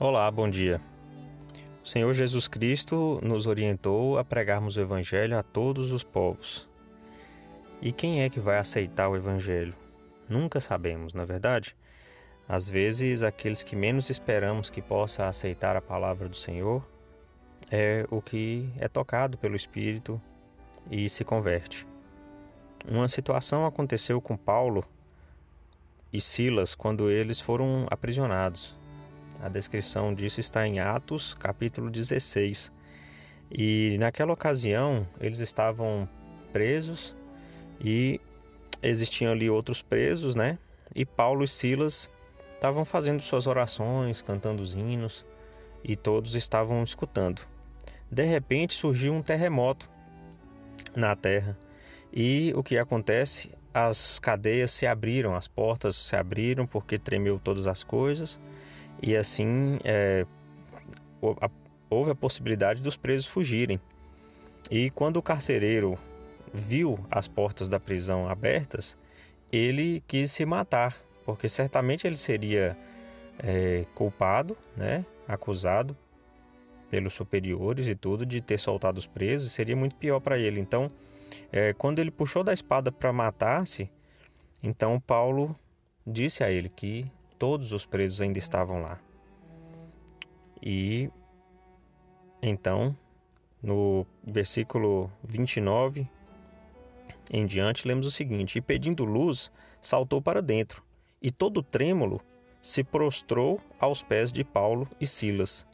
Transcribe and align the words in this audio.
Olá, 0.00 0.30
bom 0.30 0.48
dia. 0.48 0.80
O 1.82 1.88
Senhor 1.88 2.14
Jesus 2.14 2.46
Cristo 2.46 3.18
nos 3.20 3.48
orientou 3.48 4.16
a 4.16 4.22
pregarmos 4.22 4.76
o 4.76 4.80
Evangelho 4.80 5.36
a 5.36 5.42
todos 5.42 5.90
os 5.90 6.04
povos. 6.04 6.68
E 7.82 7.90
quem 7.90 8.22
é 8.22 8.30
que 8.30 8.38
vai 8.38 8.58
aceitar 8.58 9.08
o 9.08 9.16
Evangelho? 9.16 9.74
Nunca 10.28 10.60
sabemos, 10.60 11.14
na 11.14 11.24
é 11.24 11.26
verdade? 11.26 11.74
Às 12.48 12.68
vezes, 12.68 13.24
aqueles 13.24 13.64
que 13.64 13.74
menos 13.74 14.08
esperamos 14.08 14.70
que 14.70 14.80
possa 14.80 15.26
aceitar 15.26 15.74
a 15.74 15.82
palavra 15.82 16.28
do 16.28 16.36
Senhor 16.36 16.86
é 17.68 18.06
o 18.08 18.22
que 18.22 18.70
é 18.78 18.86
tocado 18.86 19.36
pelo 19.36 19.56
Espírito 19.56 20.22
e 20.88 21.10
se 21.10 21.24
converte. 21.24 21.84
Uma 22.86 23.08
situação 23.08 23.66
aconteceu 23.66 24.20
com 24.20 24.36
Paulo 24.36 24.84
e 26.12 26.20
Silas 26.20 26.72
quando 26.72 27.10
eles 27.10 27.40
foram 27.40 27.84
aprisionados. 27.90 28.77
A 29.40 29.48
descrição 29.48 30.12
disso 30.12 30.40
está 30.40 30.66
em 30.66 30.80
Atos, 30.80 31.32
capítulo 31.32 31.90
16. 31.90 32.72
E 33.50 33.96
naquela 34.00 34.32
ocasião, 34.32 35.06
eles 35.20 35.38
estavam 35.38 36.08
presos 36.52 37.14
e 37.80 38.20
existiam 38.82 39.30
ali 39.30 39.48
outros 39.48 39.80
presos, 39.80 40.34
né? 40.34 40.58
E 40.92 41.06
Paulo 41.06 41.44
e 41.44 41.48
Silas 41.48 42.10
estavam 42.52 42.84
fazendo 42.84 43.22
suas 43.22 43.46
orações, 43.46 44.20
cantando 44.20 44.60
os 44.60 44.74
hinos, 44.74 45.24
e 45.84 45.94
todos 45.94 46.34
estavam 46.34 46.82
escutando. 46.82 47.40
De 48.10 48.24
repente 48.24 48.74
surgiu 48.74 49.14
um 49.14 49.22
terremoto 49.22 49.88
na 50.96 51.14
terra. 51.14 51.56
E 52.12 52.52
o 52.56 52.62
que 52.64 52.76
acontece? 52.76 53.52
As 53.72 54.18
cadeias 54.18 54.72
se 54.72 54.84
abriram, 54.84 55.36
as 55.36 55.46
portas 55.46 55.94
se 55.94 56.16
abriram 56.16 56.66
porque 56.66 56.98
tremeu 56.98 57.38
todas 57.38 57.68
as 57.68 57.84
coisas 57.84 58.40
e 59.02 59.16
assim 59.16 59.78
é, 59.84 60.26
houve 61.90 62.10
a 62.10 62.14
possibilidade 62.14 62.82
dos 62.82 62.96
presos 62.96 63.26
fugirem. 63.26 63.80
E 64.70 64.90
quando 64.90 65.16
o 65.16 65.22
carcereiro 65.22 65.98
viu 66.52 66.98
as 67.10 67.28
portas 67.28 67.68
da 67.68 67.80
prisão 67.80 68.28
abertas, 68.28 68.96
ele 69.50 70.02
quis 70.06 70.30
se 70.32 70.44
matar, 70.44 70.96
porque 71.24 71.48
certamente 71.48 72.06
ele 72.06 72.16
seria 72.16 72.76
é, 73.38 73.84
culpado, 73.94 74.56
né, 74.76 75.04
acusado 75.26 75.96
pelos 76.90 77.14
superiores 77.14 77.86
e 77.86 77.94
tudo 77.94 78.24
de 78.24 78.40
ter 78.40 78.58
soltado 78.58 78.98
os 78.98 79.06
presos, 79.06 79.52
seria 79.52 79.76
muito 79.76 79.94
pior 79.96 80.20
para 80.20 80.38
ele. 80.38 80.60
Então, 80.60 80.88
é, 81.52 81.72
quando 81.72 81.98
ele 81.98 82.10
puxou 82.10 82.42
da 82.42 82.52
espada 82.52 82.90
para 82.90 83.12
matar-se, 83.12 83.90
então 84.62 84.98
Paulo 84.98 85.54
disse 86.06 86.42
a 86.42 86.50
ele 86.50 86.68
que 86.68 87.10
todos 87.38 87.72
os 87.72 87.86
presos 87.86 88.20
ainda 88.20 88.38
estavam 88.38 88.82
lá. 88.82 88.98
E 90.62 91.10
então, 92.42 92.96
no 93.62 94.06
versículo 94.24 95.10
29 95.22 96.08
em 97.30 97.46
diante, 97.46 97.86
lemos 97.86 98.06
o 98.06 98.10
seguinte: 98.10 98.58
E 98.58 98.60
pedindo 98.60 99.04
luz, 99.04 99.52
saltou 99.80 100.20
para 100.20 100.42
dentro, 100.42 100.82
e 101.20 101.30
todo 101.30 101.62
trêmulo 101.62 102.20
se 102.62 102.82
prostrou 102.82 103.60
aos 103.78 104.02
pés 104.02 104.32
de 104.32 104.42
Paulo 104.44 104.88
e 105.00 105.06
Silas. 105.06 105.66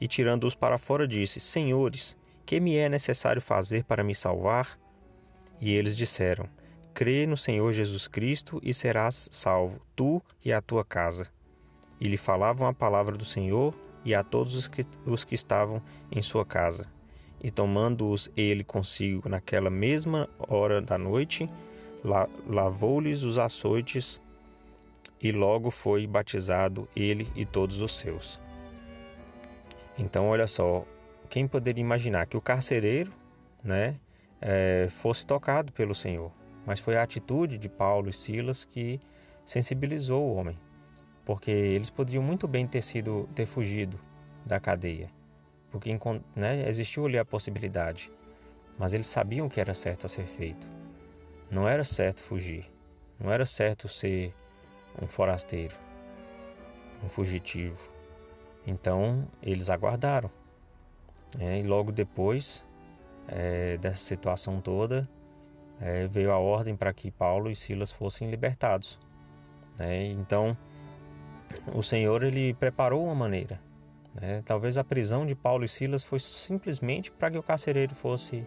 E 0.00 0.08
tirando-os 0.08 0.54
para 0.54 0.78
fora, 0.78 1.06
disse: 1.06 1.40
Senhores, 1.40 2.16
que 2.44 2.60
me 2.60 2.76
é 2.76 2.88
necessário 2.88 3.40
fazer 3.40 3.84
para 3.84 4.04
me 4.04 4.14
salvar? 4.14 4.78
E 5.60 5.72
eles 5.72 5.96
disseram: 5.96 6.48
Crê 6.94 7.26
no 7.26 7.36
Senhor 7.36 7.72
Jesus 7.72 8.06
Cristo 8.06 8.60
e 8.62 8.72
serás 8.72 9.28
salvo, 9.32 9.80
tu 9.96 10.22
e 10.44 10.52
a 10.52 10.62
tua 10.62 10.84
casa. 10.84 11.28
E 12.00 12.06
lhe 12.06 12.16
falavam 12.16 12.68
a 12.68 12.72
palavra 12.72 13.16
do 13.16 13.24
Senhor 13.24 13.74
e 14.04 14.14
a 14.14 14.22
todos 14.22 14.54
os 14.54 14.68
que, 14.68 14.86
os 15.04 15.24
que 15.24 15.34
estavam 15.34 15.82
em 16.08 16.22
sua 16.22 16.46
casa. 16.46 16.86
E 17.42 17.50
tomando-os 17.50 18.30
ele 18.36 18.62
consigo 18.62 19.28
naquela 19.28 19.70
mesma 19.70 20.28
hora 20.38 20.80
da 20.80 20.96
noite, 20.96 21.50
la, 22.04 22.28
lavou-lhes 22.46 23.24
os 23.24 23.38
açoites 23.38 24.20
e 25.20 25.32
logo 25.32 25.72
foi 25.72 26.06
batizado 26.06 26.88
ele 26.94 27.28
e 27.34 27.44
todos 27.44 27.80
os 27.80 27.98
seus. 27.98 28.40
Então, 29.98 30.28
olha 30.28 30.46
só, 30.46 30.86
quem 31.28 31.48
poderia 31.48 31.82
imaginar 31.82 32.26
que 32.26 32.36
o 32.36 32.40
carcereiro, 32.40 33.12
né, 33.64 33.96
é, 34.40 34.86
fosse 35.02 35.26
tocado 35.26 35.72
pelo 35.72 35.92
Senhor? 35.94 36.30
Mas 36.66 36.80
foi 36.80 36.96
a 36.96 37.02
atitude 37.02 37.58
de 37.58 37.68
Paulo 37.68 38.08
e 38.08 38.12
Silas 38.12 38.64
que 38.64 39.00
sensibilizou 39.44 40.22
o 40.22 40.34
homem, 40.34 40.58
porque 41.24 41.50
eles 41.50 41.90
poderiam 41.90 42.22
muito 42.22 42.48
bem 42.48 42.66
ter 42.66 42.82
sido 42.82 43.28
ter 43.34 43.46
fugido 43.46 43.98
da 44.44 44.58
cadeia, 44.58 45.10
porque 45.70 45.90
né, 46.34 46.68
existiu 46.68 47.06
ali 47.06 47.18
a 47.18 47.24
possibilidade, 47.24 48.10
mas 48.78 48.92
eles 48.92 49.06
sabiam 49.06 49.48
que 49.48 49.60
era 49.60 49.74
certo 49.74 50.06
a 50.06 50.08
ser 50.08 50.26
feito. 50.26 50.66
Não 51.50 51.68
era 51.68 51.84
certo 51.84 52.22
fugir, 52.22 52.70
não 53.18 53.30
era 53.30 53.46
certo 53.46 53.88
ser 53.88 54.34
um 55.00 55.06
forasteiro, 55.06 55.74
um 57.04 57.08
fugitivo. 57.08 57.78
Então 58.66 59.28
eles 59.42 59.68
aguardaram. 59.68 60.30
Né, 61.36 61.60
e 61.60 61.62
logo 61.62 61.90
depois 61.90 62.64
é, 63.28 63.76
dessa 63.76 63.98
situação 63.98 64.60
toda, 64.60 65.08
é, 65.80 66.06
veio 66.06 66.32
a 66.32 66.38
ordem 66.38 66.76
para 66.76 66.92
que 66.92 67.10
Paulo 67.10 67.50
e 67.50 67.56
Silas 67.56 67.90
fossem 67.92 68.30
libertados. 68.30 68.98
Né? 69.78 70.06
Então, 70.06 70.56
o 71.74 71.82
Senhor 71.82 72.22
ele 72.22 72.54
preparou 72.54 73.04
uma 73.04 73.14
maneira. 73.14 73.60
Né? 74.14 74.42
Talvez 74.46 74.78
a 74.78 74.84
prisão 74.84 75.26
de 75.26 75.34
Paulo 75.34 75.64
e 75.64 75.68
Silas 75.68 76.04
foi 76.04 76.20
simplesmente 76.20 77.10
para 77.10 77.30
que 77.30 77.38
o 77.38 77.42
carcereiro 77.42 77.94
fosse 77.94 78.46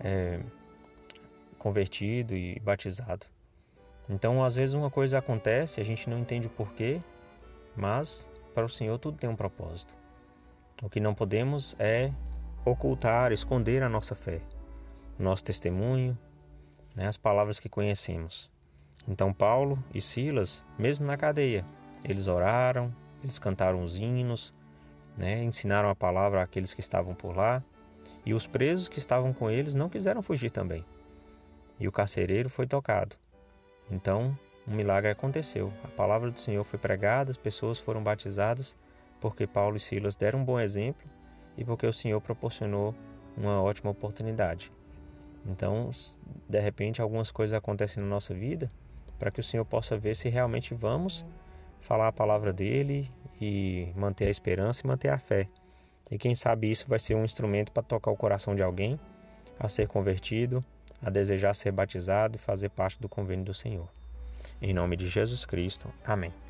é, 0.00 0.40
convertido 1.58 2.34
e 2.34 2.58
batizado. 2.60 3.26
Então, 4.08 4.44
às 4.44 4.54
vezes 4.54 4.72
uma 4.72 4.90
coisa 4.90 5.18
acontece, 5.18 5.80
a 5.80 5.84
gente 5.84 6.08
não 6.08 6.18
entende 6.18 6.46
o 6.46 6.50
porquê, 6.50 7.00
mas 7.76 8.30
para 8.54 8.64
o 8.64 8.68
Senhor 8.68 8.98
tudo 8.98 9.18
tem 9.18 9.28
um 9.28 9.36
propósito. 9.36 9.92
O 10.82 10.88
que 10.88 11.00
não 11.00 11.14
podemos 11.14 11.74
é 11.78 12.12
ocultar, 12.64 13.32
esconder 13.32 13.82
a 13.82 13.88
nossa 13.88 14.14
fé, 14.14 14.40
o 15.18 15.22
nosso 15.22 15.42
testemunho, 15.44 16.16
né, 16.96 17.06
as 17.06 17.16
palavras 17.16 17.60
que 17.60 17.68
conhecemos. 17.68 18.50
Então 19.06 19.32
Paulo 19.32 19.78
e 19.94 20.00
Silas, 20.00 20.64
mesmo 20.78 21.06
na 21.06 21.16
cadeia, 21.16 21.64
eles 22.02 22.26
oraram, 22.26 22.92
eles 23.22 23.38
cantaram 23.38 23.84
os 23.84 23.96
hinos, 23.96 24.54
né, 25.16 25.42
ensinaram 25.42 25.90
a 25.90 25.94
palavra 25.94 26.42
àqueles 26.42 26.74
que 26.74 26.80
estavam 26.80 27.14
por 27.14 27.36
lá, 27.36 27.62
e 28.24 28.34
os 28.34 28.46
presos 28.46 28.88
que 28.88 28.98
estavam 28.98 29.32
com 29.32 29.50
eles 29.50 29.74
não 29.74 29.88
quiseram 29.88 30.22
fugir 30.22 30.50
também. 30.50 30.84
E 31.78 31.86
o 31.86 31.92
carcereiro 31.92 32.48
foi 32.48 32.66
tocado. 32.66 33.14
Então, 33.90 34.36
um 34.66 34.74
milagre 34.74 35.10
aconteceu. 35.10 35.72
A 35.84 35.88
palavra 35.88 36.30
do 36.30 36.40
Senhor 36.40 36.64
foi 36.64 36.78
pregada, 36.78 37.30
as 37.30 37.36
pessoas 37.36 37.78
foram 37.78 38.02
batizadas, 38.02 38.76
porque 39.20 39.46
Paulo 39.46 39.76
e 39.76 39.80
Silas 39.80 40.16
deram 40.16 40.40
um 40.40 40.44
bom 40.44 40.58
exemplo 40.58 41.08
e 41.56 41.64
porque 41.64 41.86
o 41.86 41.92
Senhor 41.92 42.20
proporcionou 42.20 42.94
uma 43.36 43.62
ótima 43.62 43.90
oportunidade. 43.90 44.72
Então, 45.48 45.90
de 46.48 46.60
repente, 46.60 47.00
algumas 47.00 47.30
coisas 47.30 47.56
acontecem 47.56 48.02
na 48.02 48.08
nossa 48.08 48.34
vida 48.34 48.70
para 49.18 49.30
que 49.30 49.40
o 49.40 49.44
Senhor 49.44 49.64
possa 49.64 49.96
ver 49.96 50.14
se 50.14 50.28
realmente 50.28 50.74
vamos 50.74 51.24
falar 51.80 52.08
a 52.08 52.12
palavra 52.12 52.52
dele 52.52 53.10
e 53.40 53.88
manter 53.94 54.26
a 54.26 54.30
esperança 54.30 54.82
e 54.84 54.86
manter 54.86 55.08
a 55.08 55.18
fé. 55.18 55.48
E 56.10 56.18
quem 56.18 56.34
sabe 56.34 56.70
isso 56.70 56.86
vai 56.88 56.98
ser 56.98 57.14
um 57.14 57.24
instrumento 57.24 57.72
para 57.72 57.82
tocar 57.82 58.10
o 58.10 58.16
coração 58.16 58.54
de 58.54 58.62
alguém 58.62 58.98
a 59.58 59.68
ser 59.68 59.88
convertido, 59.88 60.64
a 61.02 61.10
desejar 61.10 61.54
ser 61.54 61.72
batizado 61.72 62.36
e 62.36 62.38
fazer 62.38 62.68
parte 62.70 63.00
do 63.00 63.08
convênio 63.08 63.44
do 63.44 63.54
Senhor. 63.54 63.88
Em 64.60 64.72
nome 64.72 64.96
de 64.96 65.08
Jesus 65.08 65.44
Cristo. 65.44 65.88
Amém. 66.04 66.45